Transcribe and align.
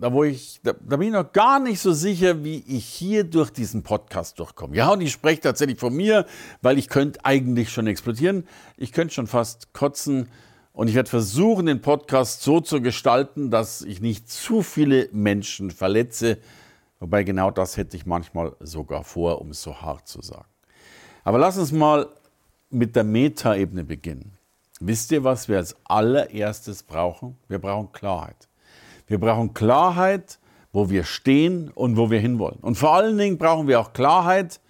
da, 0.00 0.12
wo 0.12 0.24
ich, 0.24 0.60
da, 0.62 0.72
da, 0.72 0.96
bin 0.96 1.08
ich 1.08 1.12
noch 1.12 1.30
gar 1.32 1.60
nicht 1.60 1.78
so 1.80 1.92
sicher, 1.92 2.42
wie 2.42 2.64
ich 2.66 2.86
hier 2.86 3.22
durch 3.24 3.50
diesen 3.50 3.82
Podcast 3.82 4.38
durchkomme. 4.38 4.74
Ja, 4.74 4.90
und 4.92 5.02
ich 5.02 5.12
spreche 5.12 5.42
tatsächlich 5.42 5.78
von 5.78 5.94
mir, 5.94 6.26
weil 6.62 6.78
ich 6.78 6.88
könnte 6.88 7.22
eigentlich 7.24 7.70
schon 7.70 7.86
explodieren. 7.86 8.46
Ich 8.78 8.92
könnte 8.92 9.12
schon 9.12 9.26
fast 9.26 9.74
kotzen. 9.74 10.28
Und 10.72 10.88
ich 10.88 10.94
werde 10.94 11.10
versuchen, 11.10 11.66
den 11.66 11.82
Podcast 11.82 12.42
so 12.42 12.60
zu 12.60 12.80
gestalten, 12.80 13.50
dass 13.50 13.82
ich 13.82 14.00
nicht 14.00 14.30
zu 14.30 14.62
viele 14.62 15.10
Menschen 15.12 15.70
verletze. 15.70 16.38
Wobei 16.98 17.22
genau 17.22 17.50
das 17.50 17.76
hätte 17.76 17.96
ich 17.96 18.06
manchmal 18.06 18.56
sogar 18.60 19.04
vor, 19.04 19.40
um 19.40 19.50
es 19.50 19.60
so 19.62 19.82
hart 19.82 20.08
zu 20.08 20.22
sagen. 20.22 20.48
Aber 21.24 21.38
lass 21.38 21.58
uns 21.58 21.72
mal 21.72 22.08
mit 22.70 22.96
der 22.96 23.04
Metaebene 23.04 23.84
beginnen. 23.84 24.32
Wisst 24.80 25.12
ihr, 25.12 25.24
was 25.24 25.48
wir 25.48 25.58
als 25.58 25.76
allererstes 25.84 26.82
brauchen? 26.82 27.36
Wir 27.48 27.58
brauchen 27.58 27.92
Klarheit. 27.92 28.49
Wir 29.10 29.18
brauchen 29.18 29.54
Klarheit, 29.54 30.38
wo 30.72 30.88
wir 30.88 31.02
stehen 31.02 31.68
und 31.70 31.96
wo 31.96 32.12
wir 32.12 32.20
hinwollen. 32.20 32.60
Und 32.60 32.76
vor 32.76 32.94
allen 32.94 33.18
Dingen 33.18 33.38
brauchen 33.38 33.66
wir 33.66 33.80
auch 33.80 33.92
Klarheit 33.92 34.60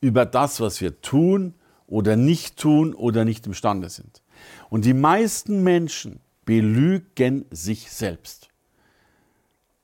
über 0.00 0.24
das, 0.24 0.60
was 0.60 0.80
wir 0.80 1.02
tun 1.02 1.52
oder 1.86 2.16
nicht 2.16 2.56
tun 2.56 2.94
oder 2.94 3.26
nicht 3.26 3.46
imstande 3.46 3.90
sind. 3.90 4.22
Und 4.70 4.86
die 4.86 4.94
meisten 4.94 5.62
Menschen 5.62 6.20
belügen 6.46 7.44
sich 7.50 7.90
selbst. 7.90 8.48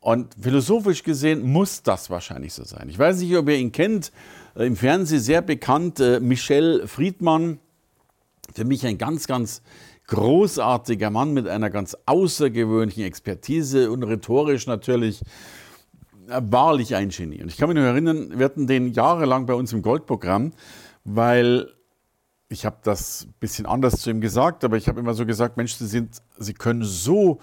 Und 0.01 0.35
philosophisch 0.41 1.03
gesehen 1.03 1.43
muss 1.43 1.83
das 1.83 2.09
wahrscheinlich 2.09 2.55
so 2.55 2.65
sein. 2.65 2.89
Ich 2.89 2.99
weiß 2.99 3.19
nicht, 3.21 3.37
ob 3.37 3.47
ihr 3.51 3.57
ihn 3.57 3.73
kennt, 3.73 4.11
äh, 4.57 4.67
im 4.67 4.77
Fernsehen 4.77 5.21
sehr 5.21 5.43
bekannt, 5.43 6.01
äh, 6.01 6.19
Michel 6.19 6.89
Friedmann. 6.89 7.59
Für 8.55 8.65
mich 8.65 8.87
ein 8.87 8.97
ganz, 8.97 9.27
ganz 9.27 9.61
großartiger 10.09 11.11
Mann 11.11 11.33
mit 11.33 11.47
einer 11.47 11.71
ganz 11.71 11.97
außergewöhnlichen 12.07 13.05
Expertise 13.05 13.91
und 13.91 14.03
rhetorisch 14.03 14.67
natürlich 14.67 15.23
äh, 16.29 16.41
wahrlich 16.43 16.97
ein 16.97 17.11
Genie. 17.11 17.43
Und 17.43 17.49
ich 17.49 17.57
kann 17.57 17.69
mich 17.69 17.77
noch 17.77 17.85
erinnern, 17.85 18.39
wir 18.39 18.45
hatten 18.45 18.67
den 18.67 18.93
jahrelang 18.93 19.47
bei 19.47 19.55
uns 19.55 19.73
im 19.73 19.83
Goldprogramm, 19.83 20.53
weil 21.05 21.69
ich 22.49 22.65
habe 22.65 22.79
das 22.83 23.27
ein 23.27 23.35
bisschen 23.39 23.67
anders 23.67 24.01
zu 24.01 24.11
ihm 24.11 24.21
gesagt, 24.21 24.65
aber 24.65 24.77
ich 24.77 24.89
habe 24.89 24.99
immer 24.99 25.15
so 25.15 25.27
gesagt, 25.27 25.57
Mensch, 25.57 25.75
Sie, 25.75 25.87
sind, 25.87 26.23
Sie 26.39 26.55
können 26.55 26.83
so, 26.83 27.39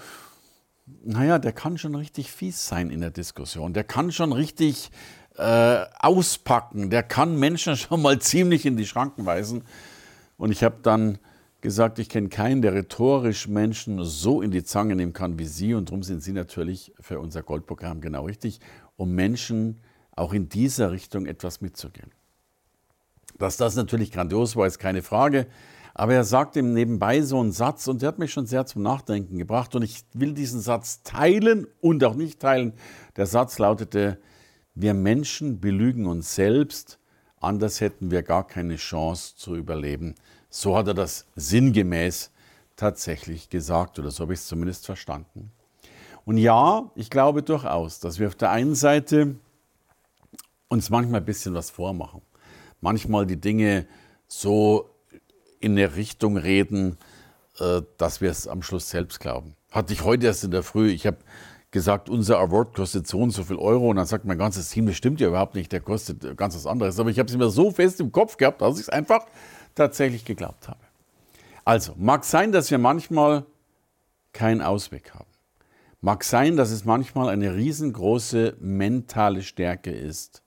naja, 1.04 1.38
der 1.38 1.54
kann 1.54 1.78
schon 1.78 1.94
richtig 1.94 2.32
fies 2.32 2.68
sein 2.68 2.90
in 2.90 3.02
der 3.02 3.12
Diskussion, 3.12 3.74
der 3.74 3.84
kann 3.84 4.12
schon 4.12 4.32
richtig 4.32 4.90
äh, 5.38 5.86
auspacken, 6.00 6.90
der 6.90 7.04
kann 7.04 7.38
Menschen 7.38 7.78
schon 7.78 8.02
mal 8.02 8.20
ziemlich 8.20 8.66
in 8.66 8.78
die 8.78 8.88
Schranken 8.88 9.26
weisen. 9.26 9.64
Und 10.38 10.52
ich 10.52 10.64
habe 10.64 10.78
dann 10.82 11.20
gesagt, 11.66 11.98
ich 11.98 12.10
kenne 12.10 12.30
keinen, 12.30 12.62
der 12.62 12.74
rhetorisch 12.74 13.48
Menschen 13.48 14.04
so 14.04 14.44
in 14.44 14.52
die 14.52 14.64
Zange 14.64 14.96
nehmen 14.96 15.14
kann 15.14 15.40
wie 15.40 15.46
Sie. 15.46 15.74
Und 15.74 15.90
darum 15.90 16.04
sind 16.04 16.22
Sie 16.22 16.32
natürlich 16.32 16.94
für 17.00 17.20
unser 17.20 17.42
Goldprogramm 17.42 18.02
genau 18.02 18.26
richtig, 18.26 18.60
um 18.98 19.16
Menschen 19.16 19.82
auch 20.16 20.32
in 20.32 20.48
dieser 20.48 20.92
Richtung 20.92 21.26
etwas 21.26 21.62
mitzugehen. 21.62 22.12
Dass 23.40 23.58
das 23.58 23.76
natürlich 23.76 24.12
grandios 24.12 24.56
war, 24.56 24.68
ist 24.68 24.78
keine 24.78 25.02
Frage. 25.02 25.48
Aber 25.96 26.14
er 26.14 26.24
sagt 26.24 26.56
ihm 26.56 26.74
nebenbei 26.74 27.22
so 27.22 27.40
einen 27.40 27.52
Satz 27.52 27.88
und 27.88 28.02
der 28.02 28.10
hat 28.10 28.20
mich 28.20 28.32
schon 28.32 28.46
sehr 28.46 28.68
zum 28.68 28.84
Nachdenken 28.84 29.40
gebracht. 29.40 29.76
Und 29.76 29.82
ich 29.82 30.04
will 30.14 30.34
diesen 30.34 30.60
Satz 30.60 31.02
teilen 31.02 31.66
und 31.82 32.04
auch 32.04 32.16
nicht 32.16 32.40
teilen. 32.40 32.74
Der 33.18 33.26
Satz 33.26 33.58
lautete, 33.58 34.20
wir 34.76 34.94
Menschen 34.94 35.60
belügen 35.60 36.06
uns 36.06 36.36
selbst, 36.36 37.00
anders 37.40 37.82
hätten 37.82 38.12
wir 38.12 38.22
gar 38.22 38.46
keine 38.46 38.76
Chance 38.76 39.36
zu 39.36 39.56
überleben. 39.56 40.14
So 40.58 40.78
hat 40.78 40.88
er 40.88 40.94
das 40.94 41.26
sinngemäß 41.36 42.32
tatsächlich 42.78 43.50
gesagt 43.50 44.00
oder 44.00 44.10
so 44.10 44.24
habe 44.24 44.34
ich 44.34 44.40
es 44.40 44.48
zumindest 44.48 44.86
verstanden. 44.86 45.52
Und 46.24 46.38
ja, 46.38 46.90
ich 46.96 47.10
glaube 47.10 47.44
durchaus, 47.44 48.00
dass 48.00 48.20
wir 48.20 48.28
auf 48.28 48.36
der 48.36 48.52
einen 48.52 48.74
Seite 48.74 49.36
uns 50.70 50.90
manchmal 50.90 51.20
ein 51.20 51.26
bisschen 51.26 51.54
was 51.56 51.72
vormachen. 51.72 52.22
Manchmal 52.80 53.26
die 53.26 53.36
Dinge 53.36 53.86
so 54.30 54.90
in 55.60 55.74
eine 55.74 55.98
Richtung 55.98 56.38
reden, 56.38 57.00
äh, 57.60 57.82
dass 57.98 58.22
wir 58.22 58.32
es 58.32 58.48
am 58.48 58.62
Schluss 58.62 58.90
selbst 58.90 59.20
glauben. 59.20 59.58
Hatte 59.72 59.92
ich 59.92 60.06
heute 60.06 60.28
erst 60.28 60.46
in 60.46 60.52
der 60.52 60.64
Früh, 60.64 60.90
ich 60.90 61.06
habe 61.06 61.18
gesagt, 61.72 62.10
unser 62.10 62.40
Award 62.40 62.74
kostet 62.74 63.08
so 63.08 63.20
und 63.20 63.32
so 63.32 63.44
viel 63.44 63.58
Euro 63.58 63.90
und 63.90 63.98
dann 63.98 64.06
sagt 64.06 64.24
mein 64.24 64.38
ganzes 64.38 64.70
Team, 64.70 64.86
das 64.86 64.96
stimmt 64.96 65.20
ja 65.20 65.28
überhaupt 65.28 65.56
nicht, 65.56 65.74
der 65.74 65.82
kostet 65.82 66.38
ganz 66.38 66.56
was 66.56 66.66
anderes. 66.66 66.98
Aber 66.98 67.10
ich 67.10 67.20
habe 67.20 67.28
es 67.28 67.36
immer 67.36 67.50
so 67.50 67.72
fest 67.72 68.00
im 68.00 68.14
Kopf 68.14 68.38
gehabt, 68.38 68.62
dass 68.62 68.76
ich 68.76 68.84
es 68.84 68.90
einfach 68.90 69.26
tatsächlich 69.76 70.26
geglaubt 70.26 70.68
habe. 70.68 70.80
Also, 71.66 71.94
mag 71.98 72.24
sein, 72.24 72.52
dass 72.52 72.72
wir 72.72 72.78
manchmal 72.78 73.46
keinen 74.34 74.62
Ausweg 74.62 75.14
haben. 75.14 75.26
Mag 76.02 76.24
sein, 76.24 76.56
dass 76.58 76.72
es 76.72 76.86
manchmal 76.86 77.30
eine 77.30 77.56
riesengroße 77.56 78.58
mentale 78.60 79.42
Stärke 79.42 79.92
ist, 79.92 80.44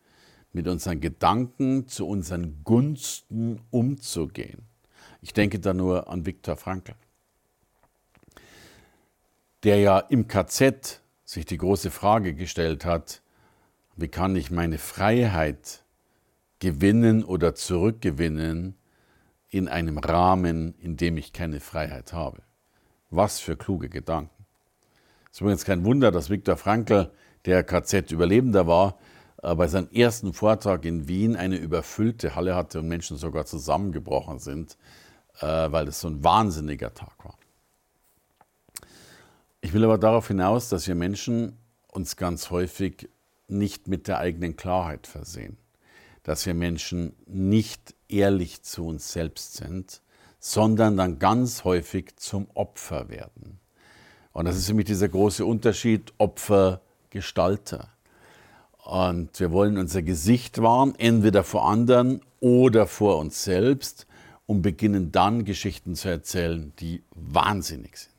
mit 0.52 0.68
unseren 0.68 1.00
Gedanken 1.00 1.88
zu 1.88 2.06
unseren 2.06 2.62
Gunsten 2.64 3.60
umzugehen. 3.70 4.62
Ich 5.20 5.32
denke 5.32 5.58
da 5.58 5.74
nur 5.74 6.08
an 6.08 6.26
Viktor 6.26 6.56
Frankl, 6.56 6.94
der 9.64 9.78
ja 9.78 9.98
im 9.98 10.28
KZ 10.28 11.00
sich 11.24 11.44
die 11.44 11.58
große 11.58 11.90
Frage 11.90 12.34
gestellt 12.34 12.84
hat, 12.84 13.20
wie 13.96 14.08
kann 14.08 14.36
ich 14.36 14.50
meine 14.50 14.78
Freiheit 14.78 15.82
gewinnen 16.60 17.24
oder 17.24 17.54
zurückgewinnen, 17.54 18.76
in 19.50 19.68
einem 19.68 19.98
Rahmen, 19.98 20.74
in 20.78 20.96
dem 20.96 21.16
ich 21.16 21.32
keine 21.32 21.60
Freiheit 21.60 22.12
habe. 22.12 22.42
Was 23.10 23.40
für 23.40 23.56
kluge 23.56 23.88
Gedanken. 23.88 24.46
Es 25.26 25.36
ist 25.36 25.40
übrigens 25.40 25.64
kein 25.64 25.84
Wunder, 25.84 26.10
dass 26.10 26.30
Viktor 26.30 26.56
Frankl, 26.56 27.10
der 27.44 27.64
KZ-Überlebender 27.64 28.66
war, 28.66 28.98
äh, 29.42 29.54
bei 29.54 29.68
seinem 29.68 29.88
ersten 29.90 30.32
Vortrag 30.32 30.84
in 30.84 31.08
Wien 31.08 31.36
eine 31.36 31.56
überfüllte 31.56 32.34
Halle 32.34 32.54
hatte 32.54 32.80
und 32.80 32.88
Menschen 32.88 33.16
sogar 33.16 33.46
zusammengebrochen 33.46 34.38
sind, 34.38 34.76
äh, 35.40 35.46
weil 35.46 35.88
es 35.88 36.00
so 36.00 36.08
ein 36.08 36.22
wahnsinniger 36.24 36.92
Tag 36.92 37.24
war. 37.24 37.38
Ich 39.60 39.72
will 39.72 39.84
aber 39.84 39.98
darauf 39.98 40.28
hinaus, 40.28 40.68
dass 40.68 40.86
wir 40.86 40.94
Menschen 40.94 41.56
uns 41.88 42.16
ganz 42.16 42.50
häufig 42.50 43.08
nicht 43.48 43.88
mit 43.88 44.08
der 44.08 44.18
eigenen 44.18 44.56
Klarheit 44.56 45.06
versehen, 45.06 45.56
dass 46.22 46.46
wir 46.46 46.54
Menschen 46.54 47.16
nicht 47.26 47.94
ehrlich 48.08 48.62
zu 48.62 48.86
uns 48.86 49.12
selbst 49.12 49.54
sind, 49.54 50.02
sondern 50.38 50.96
dann 50.96 51.18
ganz 51.18 51.64
häufig 51.64 52.16
zum 52.16 52.48
Opfer 52.54 53.08
werden. 53.08 53.60
Und 54.32 54.44
das 54.44 54.56
ist 54.56 54.66
für 54.66 54.74
mich 54.74 54.86
dieser 54.86 55.08
große 55.08 55.44
Unterschied 55.44 56.12
Opfer-Gestalter. 56.18 57.88
Und 58.84 59.38
wir 59.40 59.50
wollen 59.50 59.78
unser 59.78 60.02
Gesicht 60.02 60.62
wahren, 60.62 60.94
entweder 60.96 61.44
vor 61.44 61.68
anderen 61.68 62.22
oder 62.40 62.86
vor 62.86 63.18
uns 63.18 63.44
selbst 63.44 64.06
und 64.46 64.62
beginnen 64.62 65.12
dann 65.12 65.44
Geschichten 65.44 65.94
zu 65.94 66.08
erzählen, 66.08 66.72
die 66.78 67.02
wahnsinnig 67.14 67.96
sind. 67.98 68.14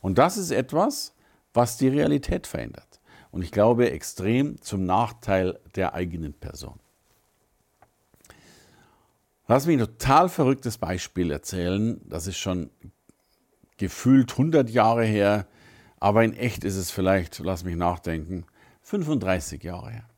Und 0.00 0.18
das 0.18 0.36
ist 0.36 0.52
etwas, 0.52 1.14
was 1.52 1.76
die 1.76 1.88
Realität 1.88 2.46
verändert. 2.46 3.00
Und 3.30 3.42
ich 3.42 3.50
glaube 3.50 3.90
extrem 3.90 4.60
zum 4.62 4.86
Nachteil 4.86 5.58
der 5.74 5.94
eigenen 5.94 6.32
Person. 6.32 6.78
Lass 9.48 9.66
mich 9.66 9.76
ein 9.76 9.86
total 9.86 10.28
verrücktes 10.28 10.78
Beispiel 10.78 11.30
erzählen. 11.30 12.00
Das 12.04 12.26
ist 12.26 12.36
schon 12.38 12.70
gefühlt 13.76 14.32
100 14.32 14.70
Jahre 14.70 15.04
her, 15.04 15.46
aber 16.00 16.24
in 16.24 16.32
echt 16.32 16.64
ist 16.64 16.76
es 16.76 16.90
vielleicht, 16.90 17.38
lass 17.38 17.64
mich 17.64 17.76
nachdenken, 17.76 18.44
35 18.82 19.62
Jahre 19.62 19.90
her. 19.90 20.08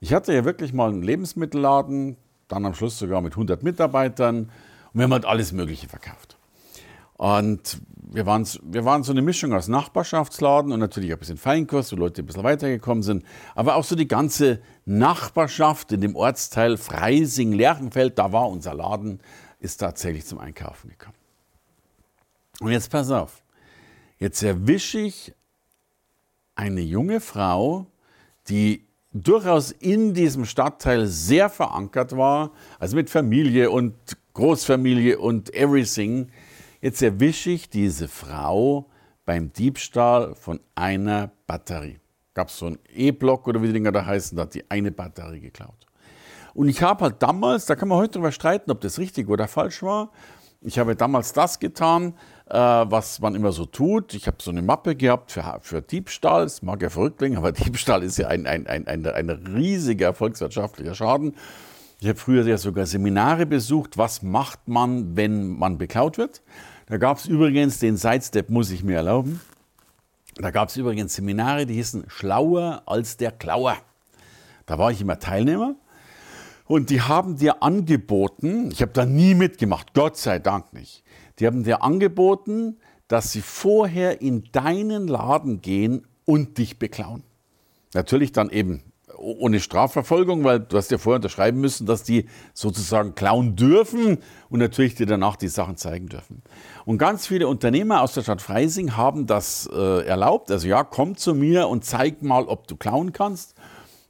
Ich 0.00 0.14
hatte 0.14 0.32
ja 0.32 0.44
wirklich 0.44 0.72
mal 0.72 0.90
einen 0.90 1.02
Lebensmittelladen, 1.02 2.16
dann 2.48 2.66
am 2.66 2.74
Schluss 2.74 2.98
sogar 2.98 3.20
mit 3.20 3.34
100 3.34 3.62
Mitarbeitern 3.62 4.50
und 4.92 4.94
wir 4.94 5.04
haben 5.04 5.12
halt 5.12 5.26
alles 5.26 5.52
Mögliche 5.52 5.88
verkauft. 5.88 6.36
Und 7.22 7.80
wir 7.96 8.26
waren, 8.26 8.44
wir 8.64 8.84
waren 8.84 9.04
so 9.04 9.12
eine 9.12 9.22
Mischung 9.22 9.52
aus 9.52 9.68
Nachbarschaftsladen 9.68 10.72
und 10.72 10.80
natürlich 10.80 11.12
ein 11.12 11.18
bisschen 11.20 11.36
Feinkurs, 11.36 11.92
wo 11.92 11.96
Leute 11.96 12.20
ein 12.20 12.26
bisschen 12.26 12.42
weitergekommen 12.42 13.04
sind, 13.04 13.24
aber 13.54 13.76
auch 13.76 13.84
so 13.84 13.94
die 13.94 14.08
ganze 14.08 14.60
Nachbarschaft 14.86 15.92
in 15.92 16.00
dem 16.00 16.16
Ortsteil 16.16 16.76
Freising-Lerchenfeld, 16.76 18.18
da 18.18 18.32
war 18.32 18.48
unser 18.48 18.74
Laden, 18.74 19.20
ist 19.60 19.76
tatsächlich 19.76 20.26
zum 20.26 20.40
Einkaufen 20.40 20.90
gekommen. 20.90 21.14
Und 22.58 22.72
jetzt 22.72 22.90
pass 22.90 23.08
auf, 23.12 23.44
jetzt 24.18 24.42
erwische 24.42 24.98
ich 24.98 25.32
eine 26.56 26.80
junge 26.80 27.20
Frau, 27.20 27.86
die 28.48 28.84
durchaus 29.12 29.70
in 29.70 30.12
diesem 30.12 30.44
Stadtteil 30.44 31.06
sehr 31.06 31.48
verankert 31.48 32.16
war, 32.16 32.50
also 32.80 32.96
mit 32.96 33.10
Familie 33.10 33.70
und 33.70 33.94
Großfamilie 34.34 35.20
und 35.20 35.54
everything, 35.54 36.28
Jetzt 36.82 37.00
erwische 37.00 37.50
ich 37.50 37.70
diese 37.70 38.08
Frau 38.08 38.90
beim 39.24 39.52
Diebstahl 39.52 40.34
von 40.34 40.58
einer 40.74 41.30
Batterie. 41.46 42.00
Gab 42.34 42.48
es 42.48 42.58
so 42.58 42.66
einen 42.66 42.80
E-Block 42.92 43.46
oder 43.46 43.62
wie 43.62 43.68
die 43.68 43.74
Dinger 43.74 43.92
da 43.92 44.04
heißen, 44.04 44.36
da 44.36 44.42
hat 44.42 44.54
die 44.54 44.68
eine 44.68 44.90
Batterie 44.90 45.38
geklaut. 45.38 45.86
Und 46.54 46.68
ich 46.68 46.82
habe 46.82 47.04
halt 47.04 47.22
damals, 47.22 47.66
da 47.66 47.76
kann 47.76 47.86
man 47.86 47.98
heute 47.98 48.14
darüber 48.14 48.32
streiten, 48.32 48.72
ob 48.72 48.80
das 48.80 48.98
richtig 48.98 49.28
oder 49.28 49.46
falsch 49.46 49.84
war, 49.84 50.10
ich 50.60 50.76
habe 50.78 50.96
damals 50.96 51.32
das 51.32 51.60
getan, 51.60 52.14
äh, 52.48 52.56
was 52.56 53.20
man 53.20 53.36
immer 53.36 53.52
so 53.52 53.64
tut. 53.64 54.14
Ich 54.14 54.26
habe 54.26 54.38
so 54.40 54.50
eine 54.50 54.62
Mappe 54.62 54.94
gehabt 54.94 55.32
für, 55.32 55.58
für 55.60 55.82
Diebstahl. 55.82 56.44
Das 56.44 56.62
mag 56.62 56.82
ja 56.82 56.88
verrückt 56.88 57.18
klingen, 57.18 57.36
aber 57.36 57.52
Diebstahl 57.52 58.02
ist 58.02 58.18
ja 58.18 58.28
ein, 58.28 58.46
ein, 58.46 58.66
ein, 58.66 58.86
ein, 58.86 59.06
ein 59.06 59.30
riesiger 59.30 60.14
volkswirtschaftlicher 60.14 60.94
Schaden. 60.94 61.34
Ich 62.00 62.08
habe 62.08 62.18
früher 62.18 62.44
ja 62.44 62.58
sogar 62.58 62.86
Seminare 62.86 63.46
besucht. 63.46 63.98
Was 63.98 64.22
macht 64.22 64.66
man, 64.66 65.16
wenn 65.16 65.48
man 65.48 65.78
beklaut 65.78 66.18
wird? 66.18 66.42
Da 66.86 66.96
gab 66.96 67.18
es 67.18 67.26
übrigens 67.26 67.78
den 67.78 67.96
Sidestep, 67.96 68.50
muss 68.50 68.70
ich 68.70 68.82
mir 68.82 68.96
erlauben. 68.96 69.40
Da 70.36 70.50
gab 70.50 70.68
es 70.68 70.76
übrigens 70.76 71.14
Seminare, 71.14 71.66
die 71.66 71.74
hießen 71.74 72.04
Schlauer 72.08 72.82
als 72.86 73.16
der 73.16 73.32
Klauer. 73.32 73.76
Da 74.66 74.78
war 74.78 74.90
ich 74.90 75.00
immer 75.00 75.18
Teilnehmer. 75.18 75.76
Und 76.66 76.90
die 76.90 77.02
haben 77.02 77.36
dir 77.36 77.62
angeboten, 77.62 78.70
ich 78.70 78.80
habe 78.80 78.92
da 78.92 79.04
nie 79.04 79.34
mitgemacht, 79.34 79.94
Gott 79.94 80.16
sei 80.16 80.38
Dank 80.38 80.72
nicht, 80.72 81.02
die 81.38 81.46
haben 81.46 81.64
dir 81.64 81.82
angeboten, 81.82 82.78
dass 83.08 83.32
sie 83.32 83.42
vorher 83.42 84.22
in 84.22 84.44
deinen 84.52 85.06
Laden 85.06 85.60
gehen 85.60 86.06
und 86.24 86.56
dich 86.56 86.78
beklauen. 86.78 87.24
Natürlich 87.94 88.32
dann 88.32 88.48
eben 88.48 88.82
ohne 89.22 89.60
Strafverfolgung, 89.60 90.44
weil 90.44 90.60
du 90.60 90.76
hast 90.76 90.90
ja 90.90 90.98
vorher 90.98 91.16
unterschreiben 91.16 91.60
müssen, 91.60 91.86
dass 91.86 92.02
die 92.02 92.26
sozusagen 92.52 93.14
klauen 93.14 93.56
dürfen 93.56 94.18
und 94.50 94.58
natürlich 94.58 94.94
dir 94.94 95.06
danach 95.06 95.36
die 95.36 95.48
Sachen 95.48 95.76
zeigen 95.76 96.08
dürfen. 96.08 96.42
Und 96.84 96.98
ganz 96.98 97.26
viele 97.26 97.48
Unternehmer 97.48 98.02
aus 98.02 98.14
der 98.14 98.22
Stadt 98.22 98.42
Freising 98.42 98.96
haben 98.96 99.26
das 99.26 99.68
äh, 99.72 100.04
erlaubt. 100.04 100.50
Also 100.50 100.66
ja, 100.66 100.84
komm 100.84 101.16
zu 101.16 101.34
mir 101.34 101.68
und 101.68 101.84
zeig 101.84 102.22
mal, 102.22 102.44
ob 102.44 102.66
du 102.66 102.76
klauen 102.76 103.12
kannst. 103.12 103.54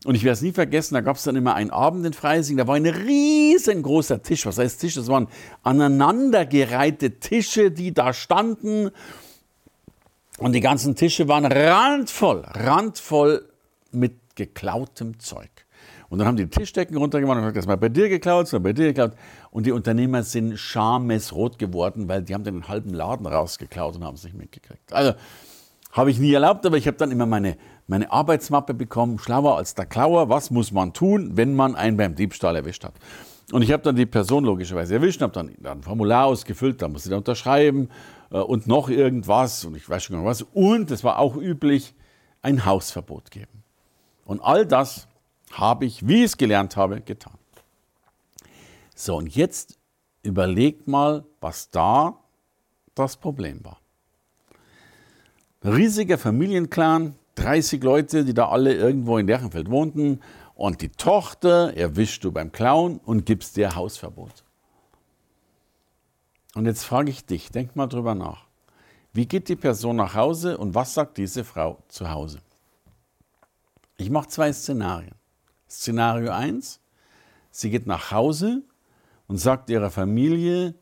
Und 0.05 0.17
ich 0.17 0.25
werde 0.25 0.33
es 0.33 0.43
nie 0.43 0.53
vergessen, 0.53 0.95
da 0.95 1.01
gab 1.01 1.17
es 1.17 1.23
dann 1.23 1.37
immer 1.37 1.55
einen 1.55 1.71
Abend 1.71 2.05
in 2.05 2.13
Freising, 2.13 2.57
da 2.57 2.67
war 2.67 2.75
ein 2.75 2.87
riesengroßer 2.87 4.23
Tisch. 4.23 4.47
Was 4.47 4.59
heißt 4.59 4.81
Tisch? 4.81 4.95
Das 4.95 5.07
waren 5.07 5.29
aneinandergereihte 5.63 7.21
Tische, 7.21 7.71
die 7.71 7.95
da 7.95 8.13
standen. 8.13 8.91
Und 10.39 10.55
die 10.55 10.61
ganzen 10.61 10.97
Tische 10.97 11.29
waren 11.29 11.45
randvoll, 11.45 12.43
randvoll 12.45 13.49
mit 13.93 14.15
geklautem 14.35 15.19
Zeug. 15.19 15.51
Und 16.09 16.19
dann 16.19 16.29
haben 16.29 16.37
die 16.37 16.47
Tischdecken 16.47 16.97
runtergemacht 16.97 17.39
und 17.39 17.43
gesagt, 17.43 17.57
das 17.57 17.67
mal 17.67 17.77
bei 17.77 17.89
dir 17.89 18.09
geklaut, 18.09 18.45
das 18.45 18.53
mal 18.53 18.61
bei 18.61 18.73
dir 18.73 18.89
geklaut. 18.89 19.13
Und 19.51 19.67
die 19.67 19.73
Unternehmer 19.73 20.23
sind 20.23 20.59
schamesrot 20.59 21.59
geworden, 21.59 22.09
weil 22.09 22.23
die 22.23 22.35
haben 22.35 22.45
den 22.45 22.69
halben 22.69 22.91
Laden 22.91 23.27
rausgeklaut 23.27 23.97
und 23.97 24.05
haben 24.05 24.15
es 24.15 24.25
nicht 24.25 24.37
mitgekriegt. 24.37 24.93
Also 24.93 25.15
habe 25.91 26.11
ich 26.11 26.19
nie 26.19 26.33
erlaubt, 26.33 26.65
aber 26.67 26.77
ich 26.77 26.87
habe 26.87 26.97
dann 26.97 27.11
immer 27.11 27.27
meine, 27.27 27.57
meine 27.87 28.11
Arbeitsmappe 28.11 28.75
bekommen, 28.75 29.19
schlauer 29.19 29.57
als 29.57 29.75
der 29.75 29.87
Klauer, 29.87 30.29
was 30.29 30.51
muss 30.51 30.73
man 30.73 30.93
tun, 30.93 31.33
wenn 31.35 31.55
man 31.55 31.77
einen 31.77 31.97
beim 31.97 32.15
Diebstahl 32.15 32.57
erwischt 32.57 32.85
hat. 32.85 32.95
Und 33.51 33.63
ich 33.63 33.73
habe 33.73 33.83
dann 33.83 33.97
die 33.97 34.07
Person 34.07 34.45
logischerweise 34.45 34.95
erwischt, 34.95 35.21
habe 35.21 35.33
dann 35.33 35.55
ein 35.65 35.83
Formular 35.83 36.27
ausgefüllt, 36.27 36.81
da 36.81 36.89
musste 36.89 37.09
ich 37.09 37.11
da 37.11 37.19
unterschreiben 37.19 37.91
äh, 38.31 38.39
und 38.39 38.67
noch 38.67 38.89
irgendwas 38.89 39.65
und 39.65 39.77
ich 39.77 39.89
weiß 39.89 40.05
schon 40.05 40.17
gar 40.17 40.21
nicht 40.21 40.31
was. 40.31 40.43
Und 40.53 40.91
es 40.91 41.05
war 41.05 41.19
auch 41.19 41.37
üblich, 41.37 41.95
ein 42.41 42.65
Hausverbot 42.65 43.31
geben. 43.31 43.62
Und 44.25 44.41
all 44.41 44.67
das 44.67 45.09
habe 45.53 45.85
ich, 45.85 46.07
wie 46.07 46.19
ich 46.19 46.25
es 46.25 46.37
gelernt 46.37 46.77
habe, 46.77 47.01
getan. 47.01 47.39
So, 48.95 49.17
und 49.17 49.35
jetzt 49.35 49.79
überlegt 50.23 50.87
mal, 50.89 51.25
was 51.41 51.71
da 51.71 52.19
das 52.95 53.17
Problem 53.17 53.65
war 53.65 53.83
riesiger 55.65 56.19
Familienclan, 56.19 57.15
30 57.37 57.83
Leute, 57.83 58.25
die 58.25 58.35
da 58.35 58.49
alle 58.49 58.75
irgendwo 58.75 59.19
in 59.19 59.27
Lerchenfeld 59.27 59.71
wohnten. 59.71 60.21
Und 60.55 60.83
die 60.83 60.91
Tochter 60.91 61.77
erwischst 61.77 62.25
du 62.25 62.33
beim 62.33 62.53
Klauen 62.53 62.99
und 62.99 63.25
gibst 63.25 63.57
dir 63.57 63.75
Hausverbot. 63.75 64.45
Und 66.55 66.67
jetzt 66.67 66.85
frage 66.85 67.11
ich 67.11 67.25
dich, 67.25 67.51
denk 67.51 67.75
mal 67.77 67.87
drüber 67.87 68.15
nach. 68.15 68.45
Wie 69.15 69.27
geht 69.27 69.49
die 69.49 69.57
Person 69.57 69.97
nach 69.97 70.15
Hause 70.15 70.59
und 70.59 70.75
was 70.75 70.95
sagt 70.95 71.19
diese 71.19 71.45
Frau 71.45 71.79
zu 71.89 72.11
Hause? 72.11 72.39
Ich 73.97 74.11
mache 74.11 74.29
zwei 74.29 74.53
Szenarien. 74.53 75.15
Szenario 75.69 76.33
1, 76.33 76.81
sie 77.51 77.71
geht 77.71 77.87
nach 77.87 78.11
Hause 78.11 78.63
und 79.27 79.39
sagt 79.39 79.71
ihrer 79.71 79.91
Familie, 79.91 80.75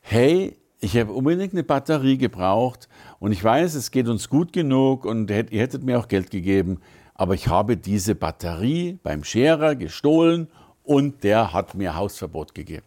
hey, 0.00 0.56
ich 0.80 0.96
habe 0.96 1.12
unbedingt 1.12 1.54
eine 1.54 1.64
Batterie 1.64 2.18
gebraucht 2.18 2.88
und 3.18 3.32
ich 3.32 3.42
weiß, 3.42 3.74
es 3.74 3.90
geht 3.90 4.06
uns 4.06 4.28
gut 4.28 4.52
genug 4.52 5.04
und 5.04 5.28
ihr 5.30 5.60
hättet 5.60 5.82
mir 5.82 5.98
auch 5.98 6.06
Geld 6.06 6.30
gegeben, 6.30 6.80
aber 7.14 7.34
ich 7.34 7.48
habe 7.48 7.76
diese 7.76 8.14
Batterie 8.14 8.98
beim 9.02 9.24
Scherer 9.24 9.74
gestohlen 9.74 10.48
und 10.84 11.24
der 11.24 11.52
hat 11.52 11.74
mir 11.74 11.96
Hausverbot 11.96 12.54
gegeben. 12.54 12.86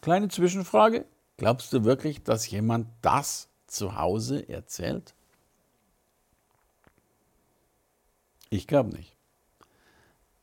Kleine 0.00 0.28
Zwischenfrage. 0.28 1.06
Glaubst 1.36 1.72
du 1.72 1.84
wirklich, 1.84 2.22
dass 2.22 2.48
jemand 2.48 2.86
das 3.02 3.48
zu 3.66 3.96
Hause 3.96 4.48
erzählt? 4.48 5.14
Ich 8.54 8.66
glaube 8.66 8.96
nicht. 8.96 9.16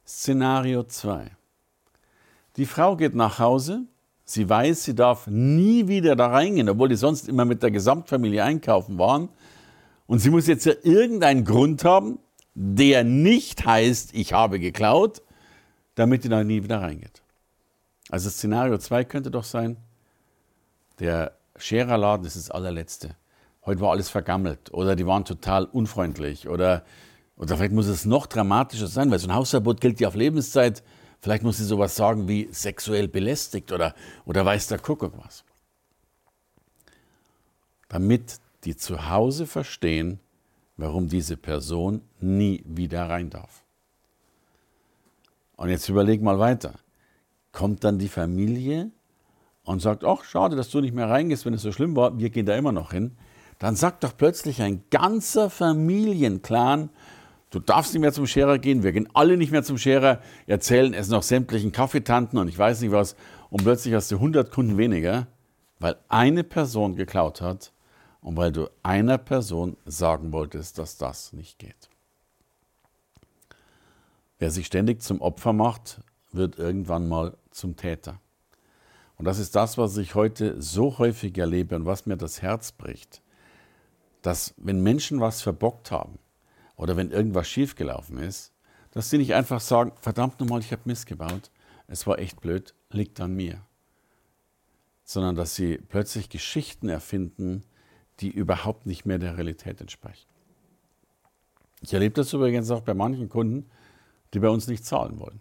Szenario 0.06 0.84
2. 0.84 1.32
Die 2.58 2.66
Frau 2.66 2.96
geht 2.96 3.16
nach 3.16 3.40
Hause 3.40 3.86
Sie 4.32 4.48
weiß, 4.48 4.86
sie 4.86 4.96
darf 4.96 5.28
nie 5.28 5.90
wieder 5.90 6.16
da 6.16 6.28
reingehen, 6.28 6.70
obwohl 6.70 6.88
die 6.88 6.96
sonst 6.96 7.28
immer 7.28 7.44
mit 7.44 7.64
der 7.64 7.72
Gesamtfamilie 7.72 8.42
einkaufen 8.42 8.98
waren. 8.98 9.28
Und 10.08 10.20
sie 10.20 10.30
muss 10.30 10.48
jetzt 10.48 10.66
ja 10.66 10.72
irgendeinen 10.84 11.44
Grund 11.44 11.84
haben, 11.84 12.18
der 12.54 13.04
nicht 13.04 13.66
heißt, 13.66 14.14
ich 14.14 14.32
habe 14.32 14.60
geklaut, 14.60 15.22
damit 15.96 16.24
die 16.24 16.30
da 16.30 16.46
nie 16.46 16.64
wieder 16.64 16.82
reingeht. 16.82 17.22
Also 18.10 18.30
Szenario 18.30 18.78
2 18.78 19.04
könnte 19.04 19.32
doch 19.32 19.44
sein, 19.44 19.76
der 21.00 21.34
Schererladen 21.58 22.26
ist 22.26 22.38
das 22.38 22.52
allerletzte. 22.52 23.18
Heute 23.66 23.82
war 23.82 23.92
alles 23.92 24.10
vergammelt 24.10 24.74
oder 24.74 24.96
die 24.96 25.06
waren 25.06 25.26
total 25.26 25.66
unfreundlich 25.66 26.48
oder, 26.48 26.86
oder 27.42 27.58
vielleicht 27.58 27.74
muss 27.74 27.88
es 27.88 28.06
noch 28.06 28.28
dramatischer 28.28 28.86
sein, 28.86 29.10
weil 29.10 29.18
so 29.18 29.28
ein 29.28 29.34
Hausverbot 29.34 29.82
gilt 29.82 30.00
ja 30.00 30.08
auf 30.08 30.14
Lebenszeit. 30.14 30.84
Vielleicht 31.22 31.42
muss 31.42 31.58
sie 31.58 31.66
sowas 31.66 31.96
sagen 31.96 32.28
wie 32.28 32.48
sexuell 32.52 33.08
belästigt 33.08 33.72
oder, 33.72 33.96
oder 34.26 34.46
weiß 34.46 34.68
der 34.68 34.78
Kuckuck 34.78 35.14
was. 35.18 35.44
Damit 37.90 38.40
die 38.64 38.78
zu 38.78 39.10
Hause 39.10 39.48
verstehen, 39.48 40.20
warum 40.78 41.10
diese 41.10 41.36
Person 41.36 42.02
nie 42.20 42.64
wieder 42.68 43.10
rein 43.10 43.32
darf. 43.32 43.64
Und 45.58 45.70
jetzt 45.70 45.90
überleg 45.90 46.22
mal 46.22 46.38
weiter. 46.38 46.76
Kommt 47.52 47.84
dann 47.84 47.98
die 47.98 48.08
Familie 48.08 48.92
und 49.64 49.82
sagt, 49.82 50.04
ach, 50.04 50.24
schade, 50.24 50.56
dass 50.56 50.70
du 50.70 50.80
nicht 50.80 50.94
mehr 50.94 51.10
reingehst, 51.10 51.48
wenn 51.48 51.56
es 51.56 51.64
so 51.64 51.72
schlimm 51.72 51.96
war, 51.96 52.20
wir 52.20 52.30
gehen 52.30 52.46
da 52.46 52.56
immer 52.56 52.72
noch 52.72 52.92
hin. 52.92 53.18
Dann 53.58 53.76
sagt 53.76 54.04
doch 54.04 54.16
plötzlich 54.16 54.62
ein 54.62 54.84
ganzer 54.92 55.50
Familienclan, 55.50 56.92
Du 57.52 57.60
darfst 57.60 57.94
nicht 57.94 58.02
mehr 58.02 58.14
zum 58.14 58.28
Scherer 58.28 58.58
gehen, 58.58 58.82
wir 58.82 58.94
gehen 58.94 59.10
alle 59.14 59.36
nicht 59.36 59.52
mehr 59.52 59.62
zum 59.62 59.78
Scherer, 59.78 60.22
erzählen 60.48 60.94
es 60.94 61.10
noch 61.10 61.22
sämtlichen 61.22 61.74
Kaffeetanten 61.74 62.40
und 62.40 62.48
ich 62.48 62.58
weiß 62.58 62.80
nicht 62.80 62.92
was. 62.92 63.16
Und 63.50 63.64
plötzlich 63.64 63.94
hast 63.94 64.10
du 64.10 64.16
100 64.16 64.50
Kunden 64.52 64.78
weniger, 64.78 65.28
weil 65.78 65.98
eine 66.08 66.46
Person 66.46 66.96
geklaut 66.96 67.42
hat 67.42 67.74
und 68.22 68.38
weil 68.38 68.54
du 68.54 68.70
einer 68.84 69.18
Person 69.18 69.76
sagen 69.86 70.32
wolltest, 70.32 70.78
dass 70.78 70.98
das 70.98 71.34
nicht 71.34 71.60
geht. 71.60 71.90
Wer 74.40 74.50
sich 74.50 74.66
ständig 74.66 75.02
zum 75.02 75.20
Opfer 75.20 75.52
macht, 75.52 76.00
wird 76.32 76.58
irgendwann 76.58 77.10
mal 77.10 77.36
zum 77.52 77.76
Täter. 77.76 78.22
Und 79.18 79.26
das 79.26 79.40
ist 79.40 79.56
das, 79.58 79.78
was 79.78 79.98
ich 79.98 80.16
heute 80.16 80.60
so 80.62 80.98
häufig 81.00 81.38
erlebe 81.38 81.76
und 81.76 81.86
was 81.86 82.06
mir 82.06 82.16
das 82.16 82.42
Herz 82.42 82.72
bricht, 82.72 83.22
dass 84.22 84.54
wenn 84.58 84.82
Menschen 84.82 85.20
was 85.20 85.42
verbockt 85.42 85.92
haben, 85.92 86.18
oder 86.82 86.98
wenn 86.98 87.12
irgendwas 87.12 87.48
schiefgelaufen 87.48 88.18
ist, 88.18 88.54
dass 88.90 89.12
sie 89.12 89.20
nicht 89.20 89.36
einfach 89.36 89.62
sagen, 89.62 89.94
verdammt 90.02 90.40
nochmal, 90.40 90.62
ich 90.62 90.72
habe 90.72 90.82
Mist 90.86 91.06
gebaut, 91.06 91.52
es 91.88 92.08
war 92.08 92.18
echt 92.18 92.42
blöd, 92.42 92.74
liegt 92.90 93.22
an 93.22 93.36
mir. 93.36 93.62
Sondern 95.04 95.36
dass 95.36 95.54
sie 95.54 95.78
plötzlich 95.78 96.30
Geschichten 96.30 96.90
erfinden, 96.90 97.64
die 98.20 98.32
überhaupt 98.32 98.88
nicht 98.88 99.06
mehr 99.06 99.20
der 99.20 99.38
Realität 99.38 99.80
entsprechen. 99.80 100.26
Ich 101.82 101.94
erlebe 101.94 102.16
das 102.16 102.34
übrigens 102.34 102.72
auch 102.72 102.82
bei 102.82 102.96
manchen 102.96 103.30
Kunden, 103.30 103.70
die 104.34 104.40
bei 104.40 104.50
uns 104.50 104.66
nicht 104.66 104.84
zahlen 104.84 105.20
wollen. 105.20 105.40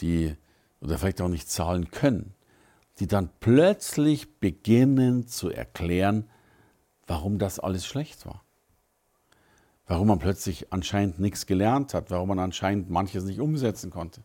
Die 0.00 0.34
oder 0.80 0.98
vielleicht 0.98 1.20
auch 1.20 1.28
nicht 1.28 1.48
zahlen 1.48 1.92
können, 1.92 2.34
die 2.98 3.06
dann 3.06 3.30
plötzlich 3.38 4.40
beginnen 4.40 5.28
zu 5.28 5.48
erklären, 5.48 6.28
warum 7.06 7.38
das 7.38 7.60
alles 7.60 7.86
schlecht 7.86 8.26
war 8.26 8.44
warum 9.86 10.08
man 10.08 10.18
plötzlich 10.18 10.72
anscheinend 10.72 11.18
nichts 11.18 11.46
gelernt 11.46 11.94
hat, 11.94 12.10
warum 12.10 12.28
man 12.28 12.38
anscheinend 12.38 12.90
manches 12.90 13.24
nicht 13.24 13.40
umsetzen 13.40 13.90
konnte. 13.90 14.22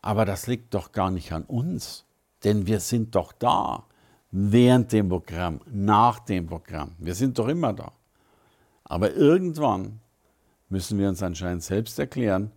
Aber 0.00 0.24
das 0.24 0.46
liegt 0.46 0.74
doch 0.74 0.92
gar 0.92 1.10
nicht 1.10 1.32
an 1.32 1.44
uns, 1.44 2.04
Denn 2.44 2.66
wir 2.66 2.80
sind 2.80 3.14
doch 3.14 3.32
da. 3.32 3.84
Während 4.30 4.92
dem 4.92 5.08
Programm, 5.08 5.60
nach 5.66 6.18
dem 6.18 6.46
Programm. 6.46 6.92
Wir 6.98 7.14
sind 7.14 7.38
doch 7.38 7.48
immer 7.48 7.72
da. 7.72 7.92
Aber 8.84 9.12
irgendwann 9.14 10.00
müssen 10.68 10.98
wir 10.98 11.08
uns 11.08 11.22
anscheinend 11.22 11.62
selbst 11.62 11.98
erklären, 11.98 12.52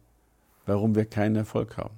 warum 0.66 0.96
wir 0.96 1.06
keinen 1.06 1.38
Erfolg 1.38 1.78
haben. 1.78 1.98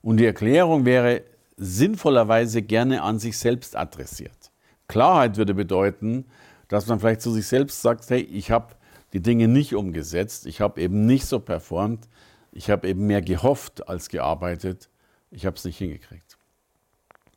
Und 0.00 0.18
die 0.18 0.26
Erklärung 0.26 0.84
wäre 0.84 1.22
sinnvollerweise 1.56 2.62
gerne 2.62 3.02
an 3.02 3.18
sich 3.18 3.36
selbst 3.36 3.76
adressiert. 3.76 4.52
Klarheit 4.86 5.36
würde 5.36 5.54
bedeuten, 5.54 6.26
dass 6.68 6.86
man 6.86 7.00
vielleicht 7.00 7.20
zu 7.20 7.32
sich 7.32 7.46
selbst 7.46 7.82
sagt, 7.82 8.08
hey, 8.10 8.20
ich 8.20 8.50
habe 8.50 8.74
die 9.12 9.20
Dinge 9.20 9.48
nicht 9.48 9.74
umgesetzt, 9.74 10.46
ich 10.46 10.60
habe 10.60 10.80
eben 10.80 11.06
nicht 11.06 11.26
so 11.26 11.40
performt, 11.40 12.08
ich 12.52 12.70
habe 12.70 12.88
eben 12.88 13.06
mehr 13.06 13.22
gehofft 13.22 13.88
als 13.88 14.08
gearbeitet, 14.08 14.88
ich 15.30 15.46
habe 15.46 15.56
es 15.56 15.64
nicht 15.64 15.78
hingekriegt. 15.78 16.38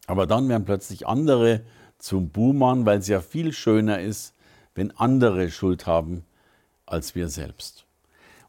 Aber 0.08 0.26
dann 0.26 0.48
werden 0.50 0.66
plötzlich 0.66 1.08
andere 1.08 1.64
zum 1.98 2.30
Buhmann, 2.30 2.86
weil 2.86 3.00
es 3.00 3.08
ja 3.08 3.22
viel 3.22 3.52
schöner 3.52 4.00
ist, 4.00 4.34
wenn 4.76 4.92
andere 4.92 5.50
Schuld 5.52 5.86
haben 5.88 6.24
als 6.86 7.16
wir 7.16 7.28
selbst. 7.28 7.86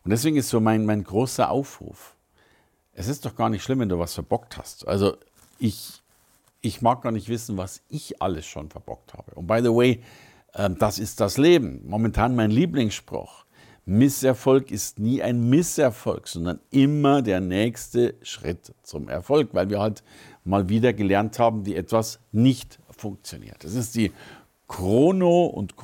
Und 0.04 0.10
deswegen 0.10 0.36
ist 0.36 0.48
so 0.48 0.60
mein, 0.60 0.86
mein 0.86 1.02
großer 1.04 1.50
Aufruf. 1.50 2.14
Es 2.92 3.08
ist 3.08 3.24
doch 3.24 3.34
gar 3.34 3.48
nicht 3.48 3.62
schlimm, 3.62 3.80
wenn 3.80 3.88
du 3.88 3.98
was 3.98 4.14
verbockt 4.14 4.56
hast. 4.56 4.86
Also 4.86 5.16
ich, 5.58 6.02
ich 6.60 6.82
mag 6.82 7.02
gar 7.02 7.12
nicht 7.12 7.28
wissen, 7.28 7.56
was 7.56 7.82
ich 7.88 8.22
alles 8.22 8.46
schon 8.46 8.70
verbockt 8.70 9.14
habe. 9.14 9.32
Und 9.34 9.46
by 9.46 9.60
the 9.62 9.74
way, 9.74 10.02
das 10.52 10.98
ist 10.98 11.20
das 11.20 11.38
Leben. 11.38 11.82
Momentan 11.86 12.34
mein 12.34 12.50
Lieblingsspruch. 12.50 13.44
Misserfolg 13.84 14.70
ist 14.70 14.98
nie 14.98 15.22
ein 15.22 15.48
Misserfolg, 15.48 16.28
sondern 16.28 16.60
immer 16.70 17.22
der 17.22 17.40
nächste 17.40 18.14
Schritt 18.22 18.74
zum 18.82 19.08
Erfolg, 19.08 19.48
weil 19.52 19.70
wir 19.70 19.80
halt 19.80 20.02
mal 20.44 20.68
wieder 20.68 20.92
gelernt 20.92 21.38
haben, 21.38 21.64
wie 21.64 21.74
etwas 21.74 22.20
nicht 22.30 22.78
funktioniert. 22.90 23.64
Das 23.64 23.74
ist 23.74 23.94
die 23.94 24.12
Chrono 24.66 25.46
und 25.46 25.74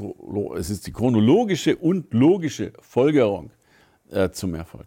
es 0.59 0.69
ist 0.69 0.87
die 0.87 0.93
chronologische 0.93 1.77
und 1.77 2.13
logische 2.13 2.75
Folgerung 2.81 3.51
äh, 4.11 4.29
zum 4.31 4.55
Erfolg. 4.55 4.87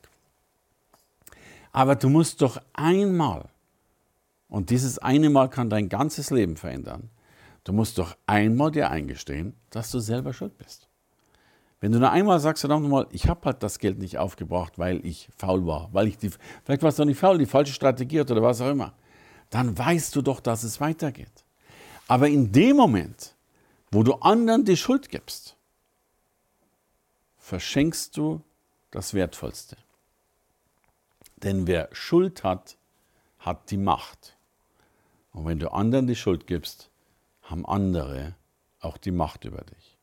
Aber 1.72 1.96
du 1.96 2.10
musst 2.10 2.41
doch 2.43 2.62
einmal, 2.74 3.50
und 4.48 4.69
dieses 4.69 5.00
eine 5.00 5.31
Mal 5.31 5.50
kann 5.50 5.69
dein 5.69 5.89
ganzes 5.89 6.29
Leben 6.29 6.55
verändern, 6.55 7.10
du 7.67 7.74
musst 7.74 7.97
doch 7.97 8.15
einmal 8.27 8.71
dir 8.71 8.89
eingestehen, 8.89 9.53
dass 9.71 9.91
du 9.91 10.00
selber 10.00 10.31
schuld 10.31 10.57
bist. 10.57 10.88
Wenn 11.81 11.91
du 11.91 12.00
nur 12.00 12.12
einmal 12.12 12.39
sagst, 12.39 12.62
verdammt 12.62 12.88
mal, 12.88 13.07
ich 13.12 13.27
habe 13.27 13.41
halt 13.43 13.62
das 13.62 13.77
Geld 13.77 14.00
nicht 14.00 14.17
aufgebracht, 14.17 14.79
weil 14.79 15.05
ich 15.05 15.29
faul 15.36 15.67
war, 15.67 15.89
weil 15.91 16.07
ich 16.07 16.17
die, 16.17 16.31
vielleicht 16.63 16.81
war 16.81 16.89
es 16.89 16.95
doch 16.95 17.03
nicht 17.03 17.19
faul, 17.19 17.38
die 17.38 17.45
falsche 17.45 17.74
Strategie 17.74 18.21
hat 18.21 18.31
oder 18.31 18.41
was 18.41 18.62
auch 18.62 18.69
immer, 18.69 18.93
dann 19.50 19.77
weißt 19.77 20.15
du 20.15 20.21
doch, 20.21 20.39
dass 20.39 20.63
es 20.63 20.79
weitergeht. 20.79 21.43
Aber 22.07 22.29
in 22.29 22.53
dem 22.53 22.77
Moment, 22.77 23.36
wo 23.91 24.01
du 24.01 24.13
anderen 24.13 24.63
die 24.63 24.77
Schuld 24.77 25.09
gibst, 25.09 25.57
verschenkst 27.38 28.15
du 28.15 28.41
das 28.91 29.13
Wertvollste. 29.13 29.75
Denn 31.43 31.67
wer 31.67 31.89
Schuld 31.91 32.45
hat, 32.45 32.77
hat 33.39 33.69
die 33.71 33.77
Macht. 33.77 34.38
Und 35.33 35.45
wenn 35.45 35.59
du 35.59 35.71
anderen 35.71 36.07
die 36.07 36.15
Schuld 36.15 36.47
gibst, 36.47 36.89
haben 37.49 37.65
andere 37.65 38.35
auch 38.79 38.97
die 38.97 39.11
Macht 39.11 39.45
über 39.45 39.61
dich. 39.61 39.97